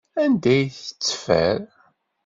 [0.23, 1.59] Anda ay tt-teffer?